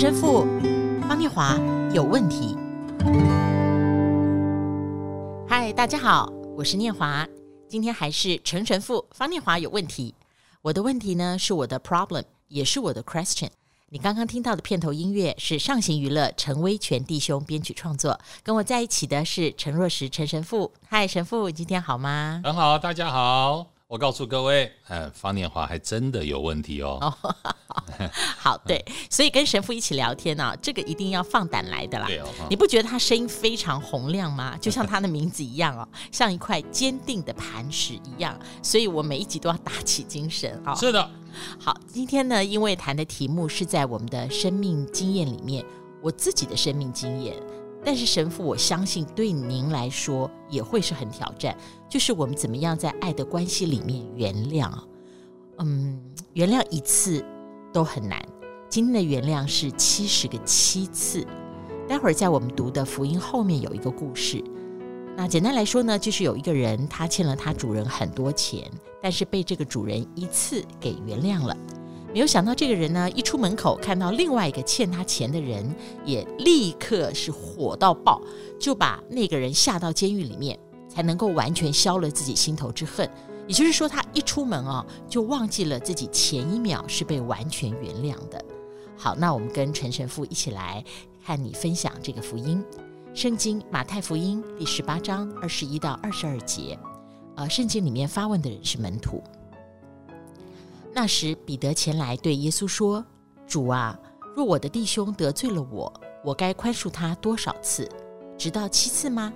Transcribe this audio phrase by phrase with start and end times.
[0.00, 0.46] 陈神父
[1.08, 1.58] 方念华
[1.92, 2.56] 有问题。
[5.48, 7.26] 嗨，大家好，我是念华。
[7.68, 10.14] 今天还是陈神父方念华有问题。
[10.62, 13.48] 我的问题呢，是我的 problem，也是我的 question。
[13.88, 20.72] 你刚刚听到的片头音乐是上行娱乐陈威全弟兄编曲创作，跟我在一起的是陈若石陈神父。
[20.86, 22.40] 嗨，神父，今天好吗？
[22.44, 23.66] 很好，大家好。
[23.88, 26.98] 我告诉各位，呃，方念华还真的有问题哦。
[27.00, 27.34] 哦，
[28.36, 32.06] 好，对，所以跟神父一起聊天呢，啊，这个一定要放胆来的啦。
[32.06, 34.54] 对哦，你不觉得他声音非常洪亮吗？
[34.60, 38.38] 就像他的名字一样哦，像一块坚定的磐石一样。
[38.62, 40.74] 所以我每一集都要打起精神啊。
[40.74, 41.10] 是的。
[41.58, 45.64] 好，今天呢，因为谈的题目是在我们的生命经验里面，
[46.02, 47.34] 我自己的生命经验。
[47.84, 51.56] 但是神父，我相信对您来说也会是很挑战，
[51.88, 54.70] 就是我们怎么样在爱的关系里面原谅。
[55.58, 56.00] 嗯，
[56.34, 57.24] 原谅一次
[57.72, 58.20] 都很难。
[58.68, 61.26] 今天的原谅是七十个七次。
[61.88, 64.44] 待会儿在我们读的福音后面有一个故事。
[65.16, 71.56] 那简单来说呢，就是有一个人他欠了他主人很多钱，但是被这个主人一次给原谅了。
[72.12, 78.20] 没有想到这个人呢，一出门口看到另外一个欠他钱的人，也立刻是火到爆，
[78.58, 83.08] 就把那个人下到监狱里面，才能够完全消了自己心头之恨。
[83.46, 88.42] 也就是说，他一出门啊，就忘记了自己前一秒是被完全原谅的。
[88.96, 90.82] 好，那我们跟陈神父一起来
[91.24, 92.64] 看你分享这个福音，
[93.14, 96.78] 圣经马太福音第十八章二十一到二十二节。
[97.36, 99.22] 呃，圣经里面发问的人是门徒。
[101.00, 103.04] 那时，彼得前来对耶稣说
[103.46, 103.96] ：“主啊，
[104.34, 105.92] 若我的弟兄得罪了我，
[106.24, 107.88] 我该宽恕他多少次？
[108.36, 109.32] 直到七次吗？”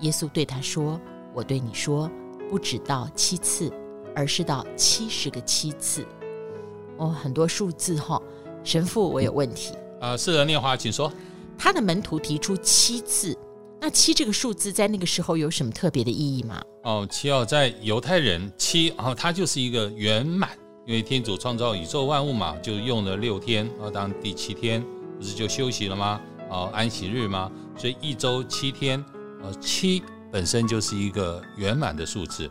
[0.00, 1.00] 耶稣对他说
[1.32, 2.10] ：“我对你说，
[2.50, 3.72] 不止到七次，
[4.14, 6.06] 而是到七十个七次。”
[6.98, 8.22] 哦，很多数字哈、哦，
[8.62, 9.72] 神父，我有问题。
[10.02, 11.10] 啊、呃，是的，念华，请说。
[11.56, 13.34] 他的门徒提出七次，
[13.80, 16.60] 那七这个数字在那个时候有什么特别的意义吗？
[16.82, 20.50] 哦，七哦，在犹太人七，然后它就是一个圆满。
[20.88, 24.82] 因为天主创造宇宙万物嘛，就用了六天，啊，当第七天
[25.18, 26.18] 不是就休息了吗？
[26.48, 27.52] 啊，安息日吗？
[27.76, 29.04] 所以一周七天，
[29.42, 32.50] 呃，七本身就是一个圆满的数字，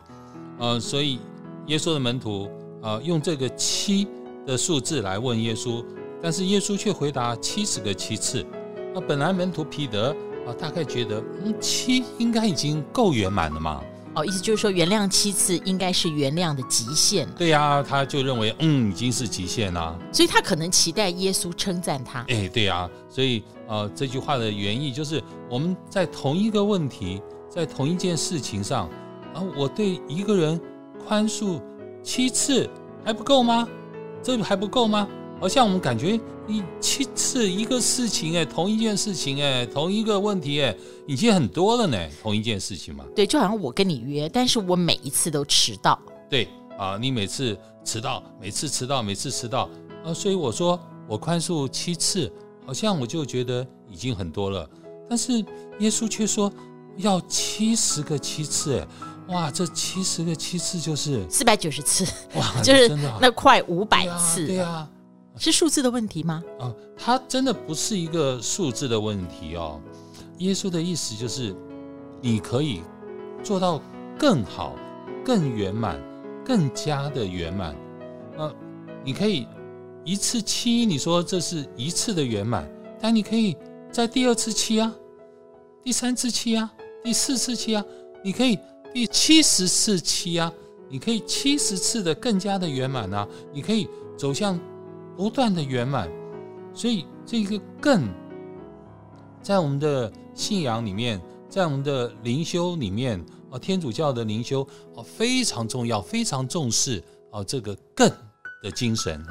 [0.60, 1.18] 呃，所以
[1.66, 2.48] 耶稣的门徒
[2.80, 4.08] 啊，用这个七
[4.46, 5.84] 的数字来问耶稣，
[6.22, 8.46] 但是耶稣却回答七十个七次。
[8.94, 10.16] 那本来门徒彼得
[10.46, 13.82] 啊，大概觉得，嗯，七应该已经够圆满了嘛。
[14.18, 17.30] 哦，意思就是说，原谅七次应该是原谅的极限。
[17.38, 19.96] 对呀、啊，他就认为，嗯，已经是极限了。
[20.12, 22.26] 所以他可能期待耶稣称赞他。
[22.28, 28.90] 哎，对呀、啊，所以呃，这句话的原意就是，我们在同一个问题，在同一件事情上，
[29.36, 30.60] 啊，我对一个人
[31.06, 31.62] 宽恕
[32.02, 32.68] 七次
[33.06, 33.68] 还不够吗？
[34.24, 35.08] 这还不够吗？
[35.40, 40.74] 好像我们感觉你七次一个事情，哎，同一件事情，哎，同一个问题，哎，
[41.06, 41.98] 已经很多了呢。
[42.24, 43.04] 同一件事情嘛。
[43.14, 46.00] 对，就好像我跟你约，但是我每一次都迟到。
[46.30, 46.48] 对
[46.78, 49.70] 啊，你每次迟到，每次迟到，每次迟到
[50.06, 52.32] 啊，所以我说我宽恕七次，
[52.66, 54.66] 好像我就觉得已经很多了。
[55.10, 55.34] 但是
[55.80, 56.52] 耶稣却说
[56.96, 58.88] 要七十个七次，哎，
[59.34, 62.88] 哇，这七十个七次就是四百九十次，哇， 就是
[63.20, 64.88] 那快五百次，对呀。
[65.40, 66.44] 是数字的问题吗？
[66.60, 69.82] 啊，它真的不是一个数字的问题哦。
[70.40, 71.56] 耶稣的意思就是，
[72.22, 72.82] 你可以
[73.44, 73.82] 做到
[74.18, 74.76] 更好、
[75.24, 76.02] 更圆满、
[76.46, 77.76] 更加的圆满。
[78.38, 78.54] 呃，
[79.04, 79.48] 你可以
[80.04, 83.56] 一次七，你说这是一次的圆满，但你可以
[83.92, 84.94] 在第二次七啊，
[85.84, 86.72] 第三次七啊，
[87.04, 87.84] 第四次七啊，
[88.24, 88.58] 你可以
[88.94, 90.52] 第七十次七啊，
[90.90, 93.88] 你可以七十次的更加的圆满啊，你可以
[94.18, 94.60] 走向。
[95.18, 96.08] 不断的圆满，
[96.74, 98.08] 所以这个更
[99.42, 101.20] 在我们的信仰里面，
[101.50, 103.20] 在我们的灵修里面
[103.50, 104.62] 啊，天主教的灵修
[104.96, 108.08] 啊非常重要，非常重视啊这个更
[108.62, 109.26] 的精神。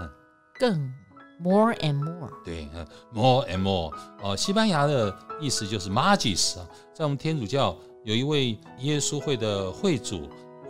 [0.58, 0.92] 更
[1.40, 2.68] more and more，对
[3.14, 3.94] ，more and more。
[4.22, 10.28] 啊，西班牙的意思就是 magis 啊，在我们天主教有一位耶稣会的会主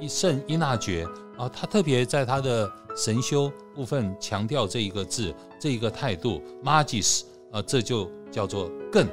[0.09, 1.07] 圣依纳爵
[1.37, 9.07] 啊，他特别在他的神修部分强调这一个字，这一个态度，magis，啊，这就叫做更，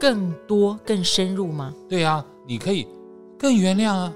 [0.00, 1.74] 更多、更深入吗？
[1.88, 2.86] 对啊，你可以
[3.38, 4.14] 更原谅啊，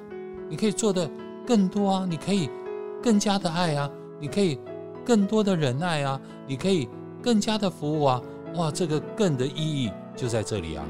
[0.48, 1.10] 你可以做的
[1.46, 2.48] 更多啊，你可以
[3.02, 4.58] 更加的爱啊，你可以
[5.04, 6.88] 更多的忍耐啊，你可以
[7.22, 8.22] 更加的服务啊，
[8.54, 10.84] 哇，这个更的意义就在这里啊。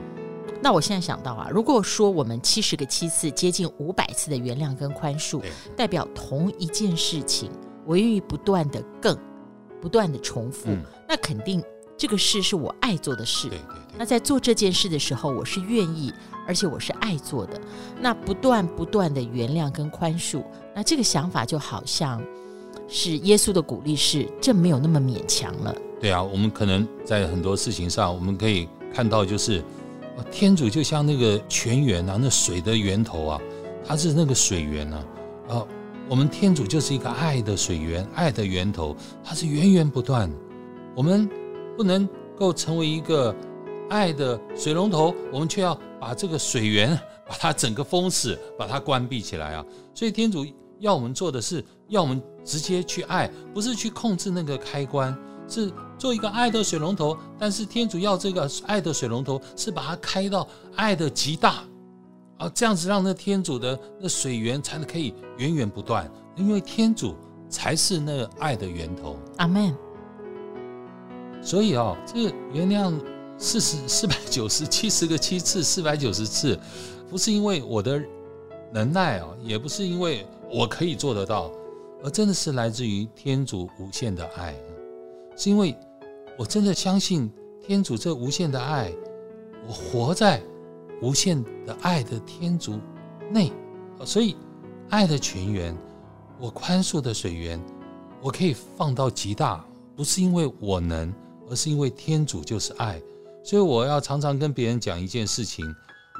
[0.63, 5.43] 那我现在想到啊，如果说我们七十个七次，接近五百次的原谅跟宽恕，
[5.77, 7.51] 代表同一件事情。
[7.87, 9.17] 我愿意不断的更，
[9.81, 11.63] 不断的重复，嗯、那肯定
[11.97, 13.49] 这个事是我爱做的事。
[13.49, 13.99] 对对对。
[13.99, 16.13] 那在做这件事的时候，我是愿意，
[16.47, 17.59] 而且我是爱做的。
[18.01, 20.45] 那不断不断的原谅跟宽恕，
[20.77, 22.23] 那这个想法就好像
[22.87, 25.75] 是耶稣的鼓励是，这没有那么勉强了。
[26.01, 29.65] 对啊，我们可能在很多事情上，我们可以看到，就是
[30.31, 33.41] 天主就像那个泉源啊，那水的源头啊，
[33.85, 35.07] 它是那个水源啊，
[35.49, 35.67] 啊。
[36.09, 40.29] 我们天主就是一个爱的水源，爱的源头，它是源源不断。
[40.97, 41.31] 我们
[41.77, 43.33] 不能够成为一个
[43.89, 49.65] 爱的水龙头，我们却要把这个水源把它整个封死，把它关闭起来啊！
[49.95, 50.45] 所以天主
[50.81, 57.17] 要我们做的是，要我们直接去爱，不是去控制那个开关，是做一个爱的水龙头。
[57.39, 61.63] 但是天主要这个爱的水龙头是把它开到爱的极大。
[62.39, 67.15] 啊，这样子让那天主的那水源才能可以源源不断，因为天主
[67.51, 69.19] 才是那个爱的源头。
[69.37, 69.77] 阿门。
[71.43, 72.99] 所以哦，这个原谅
[73.37, 76.59] 四十四百九十七十个七次四百九十次，
[77.11, 78.03] 不是因为我的
[78.73, 81.51] 能耐哦，也不是因为我可以做得到，
[82.03, 84.55] 而真的是来自于天主无限的爱，
[85.37, 85.75] 是因为
[86.39, 87.31] 我真的相信
[87.61, 88.93] 天主这无限的爱，
[89.67, 90.43] 我活在。
[91.03, 92.79] 无限的爱的天主
[93.31, 93.51] 内，
[94.05, 94.37] 所以
[94.91, 95.75] 爱的泉源，
[96.39, 97.59] 我宽恕的水源，
[98.21, 99.65] 我可以放到极大，
[99.97, 101.11] 不是因为我能，
[101.49, 103.01] 而是因为天主就是爱。
[103.43, 105.65] 所以我要常常跟别人讲一件事情：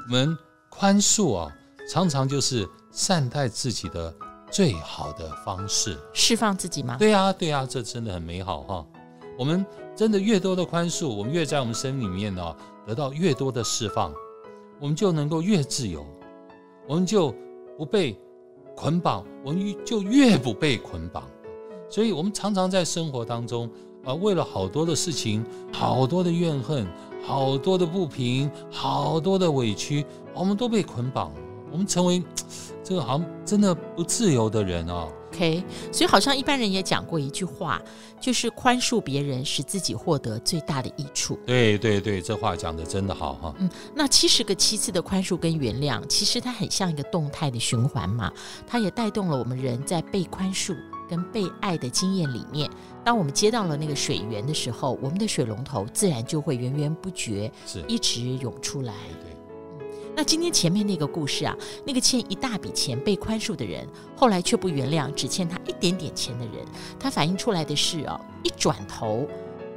[0.07, 0.35] 我们
[0.67, 1.55] 宽恕啊，
[1.87, 4.11] 常常就是善待自己的
[4.49, 5.95] 最好的方式。
[6.11, 6.97] 释放自己吗？
[6.97, 8.85] 对呀，对呀，这真的很美好哈。
[9.41, 9.65] 我们
[9.95, 12.55] 真的越多的宽恕，我们越在我们身里面呢，
[12.85, 14.13] 得到越多的释放。
[14.79, 16.05] 我们就能够越自由，
[16.87, 17.33] 我们就
[17.75, 18.15] 不被
[18.75, 21.23] 捆绑，我们就越不被捆绑。
[21.89, 23.67] 所以，我们常常在生活当中
[24.05, 25.43] 啊，为了好多的事情，
[25.73, 26.85] 好多的怨恨，
[27.25, 30.05] 好多的不平，好多的委屈，
[30.35, 31.33] 我们都被捆绑，
[31.71, 32.21] 我们成为
[32.83, 35.07] 这个好像真的不自由的人啊。
[35.31, 35.63] OK，
[35.93, 37.81] 所以好像一般人也讲过一句话，
[38.19, 41.39] 就是宽恕别人，使自己获得最大的益处。
[41.45, 43.55] 对对对，这话讲的真的好哈。
[43.59, 48.31] 嗯，那七十个七次的宽恕跟原谅，其实它很像一个动态的循环嘛，
[48.67, 50.75] 它也带动了我们人在被宽恕
[51.09, 52.69] 跟被爱的经验里面。
[53.05, 58.93] 当我们接到了那个水源的时候，我们的水龙头自然就会源源不绝，是一直涌出来。
[60.15, 66.65] 那今天前面那个故事啊，那个欠一大笔钱被宽恕的人，后来却不原谅只欠他一点点钱的人，
[66.99, 69.25] 他反映出来的是哦，一转头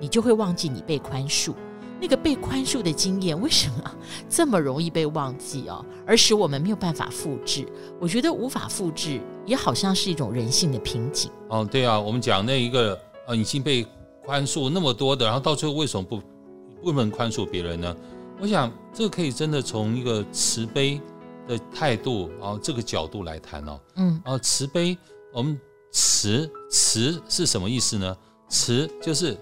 [0.00, 1.54] 你就会忘记你被宽恕，
[2.00, 3.96] 那个被宽恕的经验为什么
[4.28, 7.64] 这么容易被忘记哦，而使我们没有办法复制？
[8.00, 11.30] 我觉得无法复制，也好像是一种人性的瓶颈。
[11.48, 13.86] 哦，对啊，我们讲那一个呃已经被
[14.26, 16.20] 宽恕那么多的，然后到最后为什么不
[16.82, 17.96] 不能宽恕别人呢？
[18.40, 21.00] 我想，这个可以真的从一个慈悲
[21.46, 23.80] 的态度，然后这个角度来谈哦。
[23.96, 24.96] 嗯，然后慈悲，
[25.32, 25.58] 我们
[25.92, 28.16] 慈慈是什么意思呢？
[28.48, 29.36] 慈就是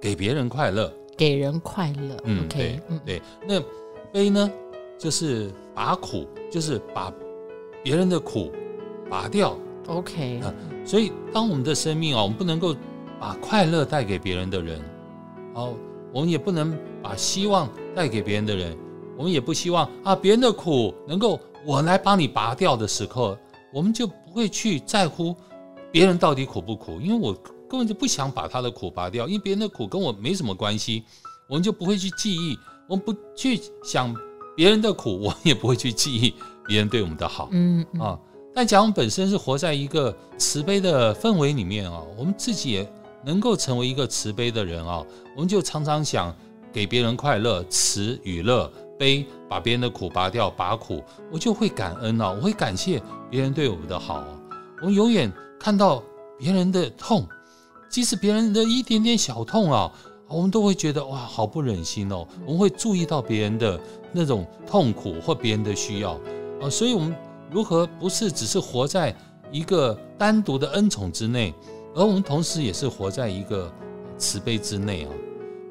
[0.00, 2.16] 给别人快乐，给人快乐。
[2.24, 3.22] 嗯，okay, 对，嗯，对。
[3.46, 3.60] 那
[4.12, 4.50] 悲呢，
[4.98, 7.12] 就是把苦，就是把
[7.82, 8.52] 别人的苦
[9.10, 9.56] 拔掉。
[9.86, 10.54] OK，啊，
[10.84, 12.76] 所以当我们的生命啊，我们不能够
[13.18, 14.80] 把快乐带给别人的人，
[15.54, 15.74] 哦。
[16.12, 18.76] 我们也不能把希望带给别人的人，
[19.16, 23.38] 我们也不希望啊，别人的苦能够我来帮你拔掉的时刻，
[23.72, 25.36] 我们就不会去在乎
[25.92, 27.32] 别人到底苦不苦，因为我
[27.68, 31.04] 根本就不想把他的苦拔掉，因为别人的苦跟我没什么关系，
[31.48, 34.14] 我们就不会去记忆，我们不去想
[34.56, 36.34] 别人的苦，我们也不会去记忆
[36.66, 38.18] 别人对我们的好，嗯啊，
[38.54, 42.92] 但假如我们本身是活在一个慈悲的氛围里面啊，我们自己也。
[43.28, 45.04] 能够成为一个慈悲的人啊，
[45.36, 46.34] 我们就常常想
[46.72, 54.28] 给别人快乐，慈与乐，悲把别人的苦拔掉，拔苦，我就会感恩啊，我会感谢别人对我们的好啊。
[54.80, 55.30] 我们永远
[55.60, 56.02] 看到
[56.38, 57.28] 别人的痛，
[57.90, 59.92] 即使别人的一点点小痛啊，
[60.26, 62.26] 我们都会觉得哇，好不忍心哦。
[62.46, 63.78] 我们会注意到别人的
[64.10, 66.12] 那种痛苦或别人的需要
[66.62, 67.14] 啊，所以我们
[67.50, 69.14] 如何不是只是活在
[69.52, 71.52] 一个单独的恩宠之内？
[71.98, 73.68] 而我们同时也是活在一个
[74.16, 75.10] 慈悲之内啊！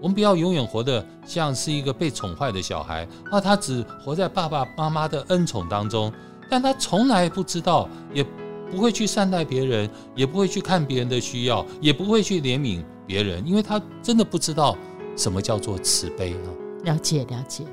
[0.01, 6.11] 我们不要永远活得像是一个被宠坏的小孩啊，他只活在爸爸妈妈的恩宠当中，
[6.49, 8.21] 但他从来不知道，也
[8.69, 14.77] 不会去善待别人，也不会去看别人的需要，也不会去怜悯别人，因为他真的不知道
[15.15, 16.47] 什么叫做慈悲啊！
[16.83, 17.63] 了解，了解。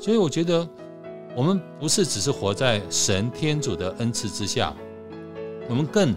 [0.00, 0.68] 所以我觉得，
[1.36, 4.74] 我们不是只是活在神天主的恩赐之下，
[5.68, 6.12] 我们更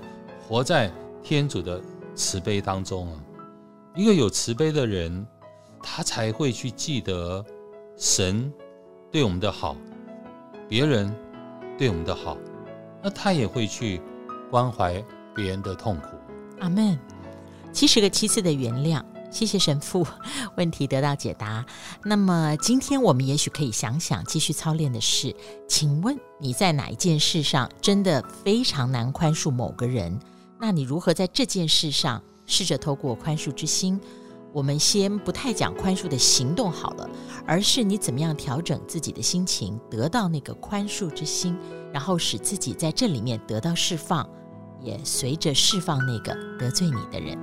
[0.49, 0.91] 活在。
[1.23, 1.81] 天主的
[2.13, 3.19] 慈悲当中啊，
[3.95, 5.25] 一个有慈悲的人，
[5.81, 7.43] 他才会去记得
[7.97, 8.51] 神
[9.09, 9.75] 对我们的好，
[10.67, 11.15] 别人
[11.77, 12.37] 对我们的好，
[13.01, 14.01] 那他也会去
[14.51, 15.01] 关怀
[15.33, 16.09] 别人的痛苦。
[16.59, 16.99] 阿门。
[17.71, 19.01] 七十个七次的原谅。
[19.31, 20.05] 谢谢神父，
[20.57, 21.65] 问题得到解答。
[22.03, 25.35] 那么今天我们也许可以想想继续操练的事，
[25.67, 30.19] 请问你在哪一件事上真的非常难宽恕某个人？
[30.59, 33.99] 那你如何在这件事上试着透过宽恕之心？
[34.53, 37.09] 我们先不太讲宽恕的行动好了，
[37.45, 41.57] 而是你怎么样调整自己的心情，得到那个宽恕之心，
[41.91, 44.29] 然后使自己在这里面得到释放，
[44.79, 47.35] 也随着释放那个得罪你的人。